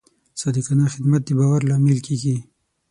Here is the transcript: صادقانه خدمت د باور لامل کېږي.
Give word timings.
صادقانه 0.41 0.85
خدمت 0.93 1.21
د 1.25 1.29
باور 1.39 1.61
لامل 1.69 1.99
کېږي. 2.07 2.35